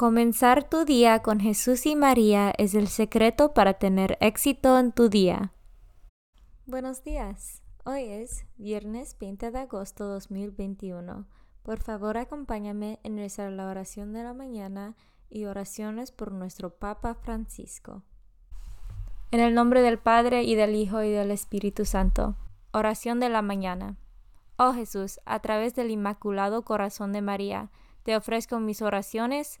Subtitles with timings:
[0.00, 5.10] Comenzar tu día con Jesús y María es el secreto para tener éxito en tu
[5.10, 5.52] día.
[6.64, 7.62] Buenos días.
[7.84, 11.26] Hoy es viernes 20 de agosto 2021.
[11.62, 14.96] Por favor, acompáñame en nuestra la oración de la mañana
[15.28, 18.02] y oraciones por nuestro Papa Francisco.
[19.30, 22.36] En el nombre del Padre y del Hijo y del Espíritu Santo.
[22.72, 23.98] Oración de la mañana.
[24.56, 27.70] Oh Jesús, a través del Inmaculado Corazón de María,
[28.02, 29.60] te ofrezco mis oraciones,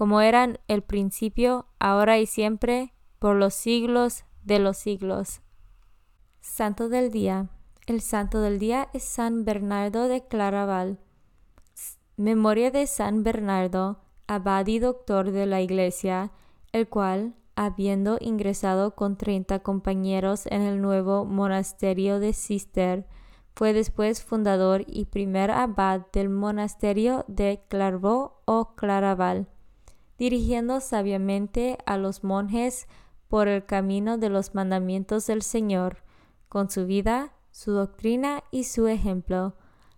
[0.00, 5.42] como eran el principio, ahora y siempre, por los siglos de los siglos.
[6.40, 7.50] Santo del Día.
[7.86, 11.00] El santo del día es San Bernardo de Claraval.
[12.16, 16.32] Memoria de San Bernardo, abad y doctor de la Iglesia,
[16.72, 23.06] el cual, habiendo ingresado con treinta compañeros en el nuevo monasterio de Cister,
[23.54, 29.46] fue después fundador y primer abad del monasterio de Clairvaux o Claraval
[30.20, 32.86] dirigiendo sabiamente a los monjes
[33.26, 36.04] por el camino de los mandamientos del Señor,
[36.50, 39.54] con su vida, su doctrina y su ejemplo.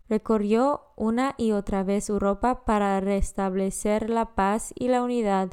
[0.09, 5.51] Recorrió una y otra vez Europa para restablecer la paz y la unidad,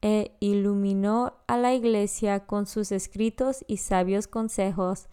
[0.00, 5.08] e iluminó a la Iglesia con sus escritos y sabios consejos,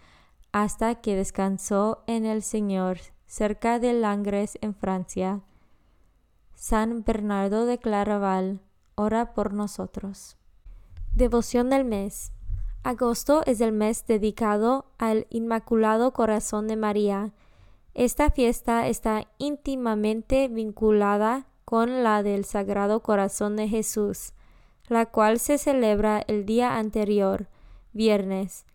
[0.53, 5.41] hasta que descansó en el Señor cerca de Langres en Francia.
[6.53, 8.61] San Bernardo de Claraval
[8.95, 10.37] ora por nosotros.
[11.13, 12.31] Devoción del mes.
[12.83, 17.33] Agosto es el mes dedicado al Inmaculado Corazón de María.
[17.93, 24.33] Esta fiesta está íntimamente vinculada con la del Sagrado Corazón de Jesús,
[24.87, 27.47] la cual se celebra el día anterior,
[27.91, 28.65] viernes.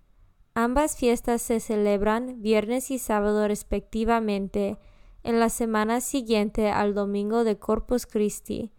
[0.55, 4.79] Ambas fiestas se celebran viernes y sábado respectivamente,
[5.23, 8.73] en la semana siguiente al domingo de Corpus Christi.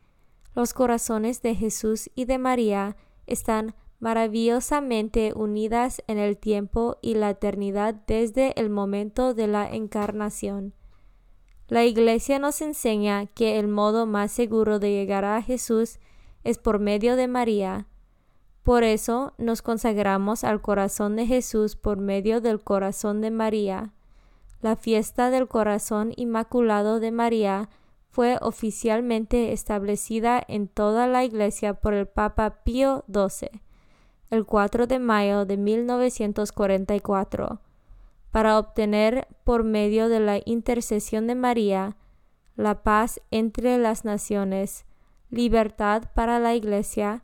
[0.53, 7.29] Los corazones de Jesús y de María están maravillosamente unidas en el tiempo y la
[7.29, 10.73] eternidad desde el momento de la encarnación.
[11.67, 15.99] La Iglesia nos enseña que el modo más seguro de llegar a Jesús
[16.43, 17.87] es por medio de María.
[18.63, 23.93] Por eso nos consagramos al corazón de Jesús por medio del corazón de María.
[24.61, 27.69] La fiesta del corazón inmaculado de María
[28.11, 33.61] fue oficialmente establecida en toda la Iglesia por el Papa Pío XII
[34.31, 37.59] el 4 de mayo de 1944
[38.31, 41.97] para obtener por medio de la intercesión de María
[42.55, 44.85] la paz entre las naciones,
[45.29, 47.23] libertad para la Iglesia,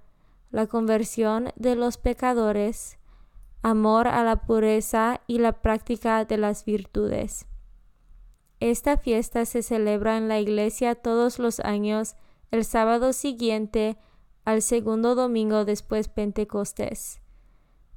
[0.51, 2.97] la conversión de los pecadores,
[3.61, 7.45] amor a la pureza y la práctica de las virtudes.
[8.59, 12.15] Esta fiesta se celebra en la iglesia todos los años
[12.51, 13.97] el sábado siguiente
[14.45, 17.21] al segundo domingo después Pentecostés.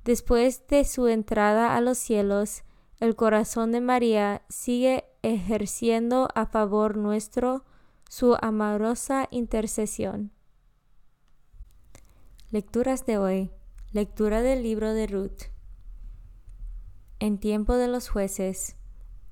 [0.05, 2.65] Después de su entrada a los cielos,
[2.99, 7.65] el corazón de María sigue ejerciendo a favor nuestro
[8.09, 10.33] su amorosa intercesión.
[12.51, 13.51] Lecturas de hoy.
[13.93, 15.43] Lectura del libro de Ruth.
[17.21, 18.77] En tiempo de los jueces,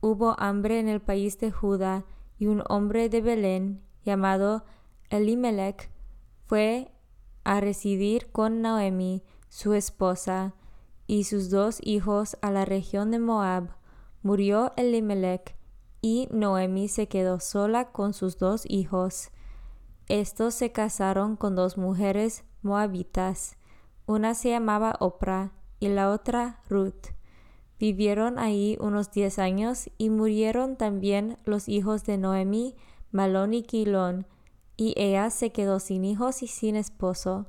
[0.00, 2.04] hubo hambre en el país de Judá,
[2.38, 4.64] y un hombre de Belén, llamado
[5.10, 5.90] Elimelech,
[6.46, 6.92] fue
[7.44, 10.54] a residir con Noemi, su esposa,
[11.06, 13.70] y sus dos hijos a la región de Moab.
[14.22, 15.56] Murió Elimelech,
[16.00, 19.30] y Noemi se quedó sola con sus dos hijos.
[20.06, 23.56] Estos se casaron con dos mujeres moabitas.
[24.06, 27.18] Una se llamaba Opra y la otra Ruth.
[27.78, 32.75] Vivieron ahí unos diez años y murieron también los hijos de Noemi,
[33.12, 34.26] Malón y Quilón,
[34.76, 37.46] y ella se quedó sin hijos y sin esposo.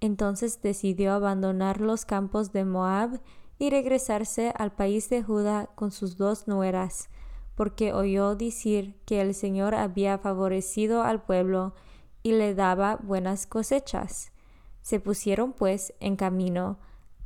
[0.00, 3.20] Entonces decidió abandonar los campos de Moab
[3.58, 7.08] y regresarse al país de Judá con sus dos nueras,
[7.54, 11.74] porque oyó decir que el Señor había favorecido al pueblo
[12.22, 14.32] y le daba buenas cosechas.
[14.80, 16.78] Se pusieron pues en camino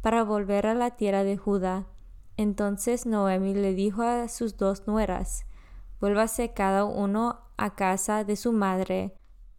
[0.02, 1.86] para volver a la tierra de Judá
[2.36, 5.46] entonces Noemi le dijo a sus dos nueras,
[6.00, 9.14] Vuélvase cada uno a casa de su madre,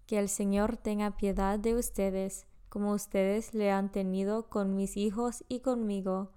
[0.06, 5.44] que el Señor tenga piedad de ustedes, como ustedes le han tenido con mis hijos
[5.48, 6.32] y conmigo.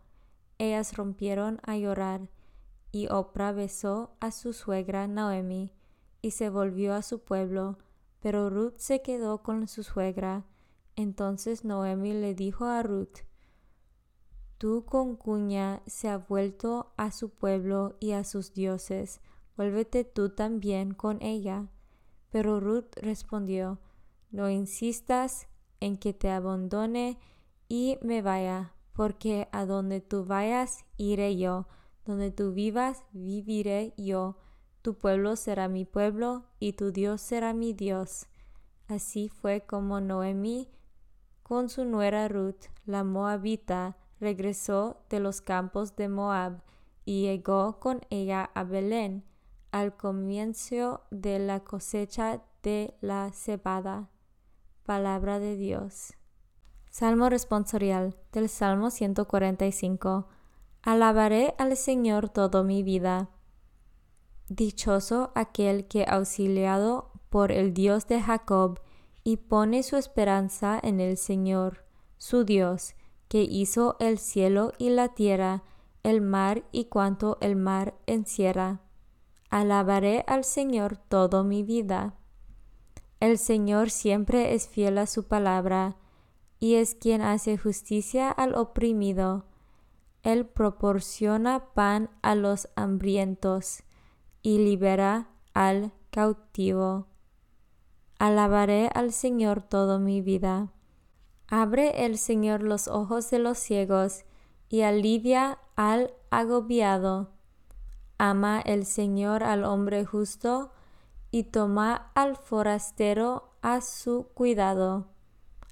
[0.58, 2.28] Ellas rompieron a llorar,
[2.92, 5.72] y Oprah besó a su suegra Noemi,
[6.22, 7.78] y se volvió a su pueblo,
[8.20, 10.46] pero Ruth se quedó con su suegra.
[10.96, 13.27] Entonces Noemi le dijo a Ruth,
[14.58, 19.20] tu concuña se ha vuelto a su pueblo y a sus dioses,
[19.56, 21.68] vuélvete tú también con ella.
[22.30, 23.78] Pero Ruth respondió,
[24.30, 25.48] No insistas
[25.80, 27.18] en que te abandone
[27.68, 31.68] y me vaya, porque a donde tú vayas iré yo,
[32.04, 34.38] donde tú vivas viviré yo,
[34.82, 38.26] tu pueblo será mi pueblo y tu Dios será mi Dios.
[38.88, 40.68] Así fue como Noemí
[41.42, 46.62] con su nuera Ruth, la moabita, regresó de los campos de Moab
[47.04, 49.24] y llegó con ella a Belén
[49.70, 54.08] al comienzo de la cosecha de la cebada.
[54.84, 56.14] Palabra de Dios.
[56.90, 60.28] Salmo responsorial del Salmo 145.
[60.82, 63.28] Alabaré al Señor toda mi vida.
[64.48, 68.80] Dichoso aquel que auxiliado por el Dios de Jacob
[69.22, 71.84] y pone su esperanza en el Señor,
[72.16, 72.94] su Dios,
[73.28, 75.62] que hizo el cielo y la tierra,
[76.02, 78.80] el mar y cuanto el mar encierra.
[79.50, 82.14] Alabaré al Señor toda mi vida.
[83.20, 85.96] El Señor siempre es fiel a su palabra,
[86.60, 89.46] y es quien hace justicia al oprimido.
[90.22, 93.84] Él proporciona pan a los hambrientos
[94.42, 97.06] y libera al cautivo.
[98.18, 100.72] Alabaré al Señor toda mi vida.
[101.50, 104.24] Abre el Señor los ojos de los ciegos
[104.68, 107.30] y alivia al agobiado.
[108.18, 110.72] Ama el Señor al hombre justo
[111.30, 115.06] y toma al forastero a su cuidado.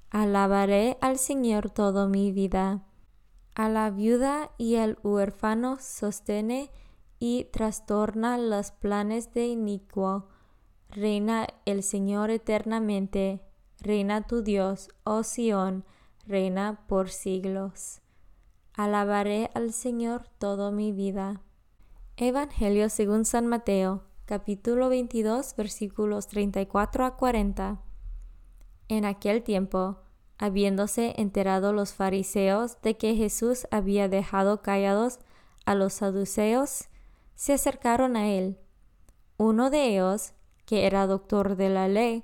[0.09, 2.83] Alabaré al Señor toda mi vida.
[3.53, 6.71] A la viuda y al huérfano sostiene
[7.19, 10.27] y trastorna los planes de inicuo.
[10.89, 13.46] Reina el Señor eternamente
[13.79, 15.85] Reina tu Dios, oh Sión,
[16.25, 18.01] reina por siglos.
[18.73, 21.41] Alabaré al Señor toda mi vida.
[22.15, 27.79] Evangelio según San Mateo, capítulo 22, versículos 34 a 40.
[28.87, 29.99] En aquel tiempo,
[30.39, 35.19] habiéndose enterado los fariseos de que Jesús había dejado callados
[35.65, 36.89] a los saduceos,
[37.35, 38.57] se acercaron a él.
[39.37, 40.33] Uno de ellos,
[40.65, 42.23] que era doctor de la ley,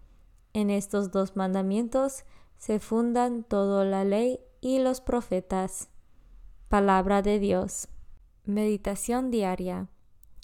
[0.53, 2.25] En estos dos mandamientos
[2.57, 5.89] se fundan toda la ley y los profetas.
[6.67, 7.87] Palabra de Dios.
[8.43, 9.87] Meditación diaria.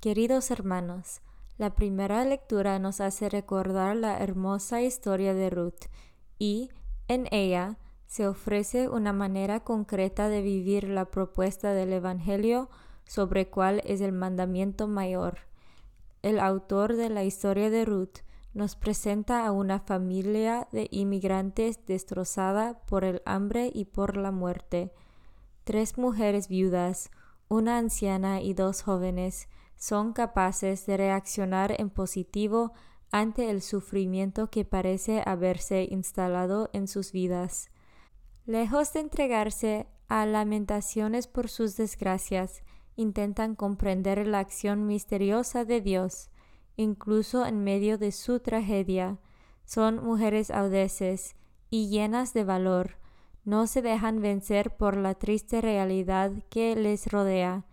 [0.01, 1.21] Queridos hermanos,
[1.57, 5.87] la primera lectura nos hace recordar la hermosa historia de Ruth
[6.39, 6.69] y,
[7.07, 12.69] en ella, se ofrece una manera concreta de vivir la propuesta del Evangelio
[13.05, 15.39] sobre cuál es el mandamiento mayor.
[16.21, 18.19] El autor de la historia de Ruth
[18.53, 24.93] nos presenta a una familia de inmigrantes destrozada por el hambre y por la muerte.
[25.63, 27.11] Tres mujeres viudas,
[27.49, 32.73] una anciana y dos jóvenes, son capaces de reaccionar en positivo
[33.11, 37.69] ante el sufrimiento que parece haberse instalado en sus vidas.
[38.45, 42.63] Lejos de entregarse a lamentaciones por sus desgracias,
[42.95, 46.29] intentan comprender la acción misteriosa de Dios,
[46.77, 49.19] incluso en medio de su tragedia.
[49.65, 51.35] Son mujeres audaces
[51.69, 52.97] y llenas de valor,
[53.47, 57.63] no se dejan vencer por la triste realidad que les rodea.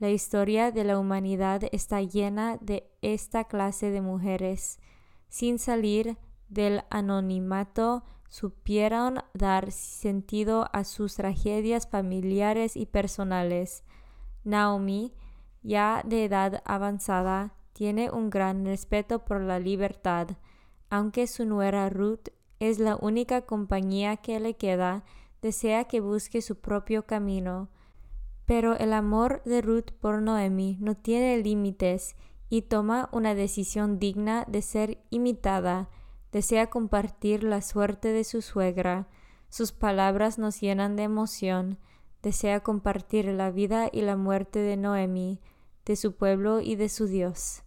[0.00, 4.80] La historia de la humanidad está llena de esta clase de mujeres.
[5.28, 13.84] Sin salir del anonimato, supieron dar sentido a sus tragedias familiares y personales.
[14.42, 15.14] Naomi,
[15.62, 20.28] ya de edad avanzada, tiene un gran respeto por la libertad,
[20.90, 25.02] aunque su nuera Ruth es la única compañía que le queda,
[25.40, 27.70] desea que busque su propio camino.
[28.44, 32.16] Pero el amor de Ruth por Noemi no tiene límites
[32.50, 35.88] y toma una decisión digna de ser imitada
[36.32, 39.08] desea compartir la suerte de su suegra,
[39.48, 41.78] sus palabras nos llenan de emoción,
[42.22, 45.40] desea compartir la vida y la muerte de Noemi,
[45.86, 47.62] de su pueblo y de su Dios.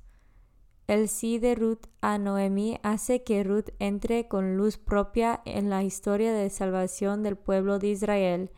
[0.87, 5.83] El sí de Ruth a Noemi hace que Ruth entre con luz propia en la
[5.83, 8.51] historia de salvación del pueblo de Israel.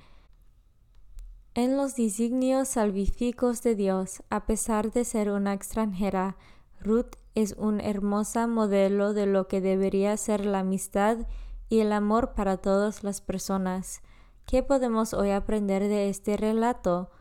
[1.53, 6.35] En los designios salvíficos de Dios, a pesar de ser una extranjera,
[6.81, 11.27] Ruth es un hermosa modelo de lo que debería ser la amistad
[11.69, 14.01] y el amor para todas las personas.
[14.47, 17.11] ¿Qué podemos hoy aprender de este relato?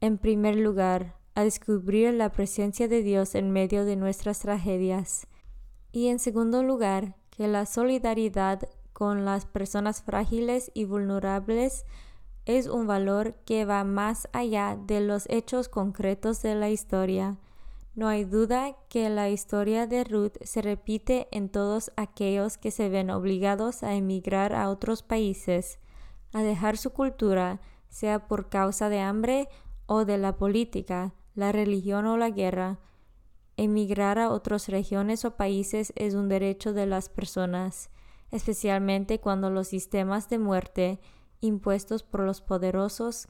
[0.00, 5.26] En primer lugar, a descubrir la presencia de Dios en medio de nuestras tragedias.
[5.90, 11.86] Y en segundo lugar, que la solidaridad con las personas frágiles y vulnerables
[12.44, 17.38] es un valor que va más allá de los hechos concretos de la historia.
[17.94, 22.90] No hay duda que la historia de Ruth se repite en todos aquellos que se
[22.90, 25.78] ven obligados a emigrar a otros países,
[26.34, 29.48] a dejar su cultura, sea por causa de hambre
[29.86, 32.78] o de la política, la religión o la guerra.
[33.56, 37.90] Emigrar a otras regiones o países es un derecho de las personas,
[38.30, 41.00] especialmente cuando los sistemas de muerte
[41.40, 43.28] impuestos por los poderosos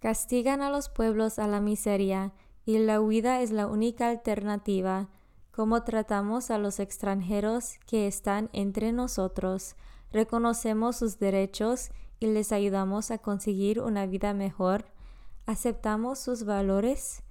[0.00, 2.34] castigan a los pueblos a la miseria
[2.66, 5.08] y la huida es la única alternativa.
[5.50, 9.76] ¿Cómo tratamos a los extranjeros que están entre nosotros?
[10.10, 14.93] ¿Reconocemos sus derechos y les ayudamos a conseguir una vida mejor?
[15.46, 17.22] ¿Aceptamos sus valores?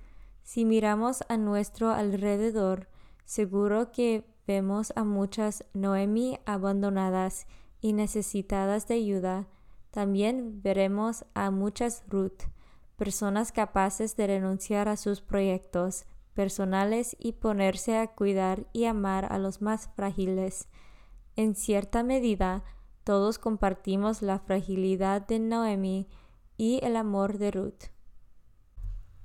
[0.44, 2.88] Si miramos a nuestro alrededor,
[3.26, 7.48] seguro que vemos a muchas Noemi abandonadas
[7.82, 9.48] y necesitadas de ayuda.
[9.90, 12.44] También veremos a muchas Ruth
[12.98, 19.40] personas capaces de renunciar a sus proyectos personales y ponerse a cuidar y amar a
[19.40, 20.68] los más frágiles.
[21.36, 22.64] En cierta medida,
[23.04, 26.08] todos compartimos la fragilidad de Noemi
[26.58, 27.86] y el amor de Ruth.